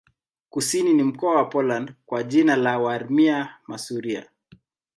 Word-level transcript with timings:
Kusini 0.49 0.93
ni 0.93 1.03
mkoa 1.03 1.35
wa 1.35 1.45
Poland 1.45 1.93
kwa 2.05 2.23
jina 2.23 2.55
la 2.55 2.79
Warmia-Masuria. 2.79 4.25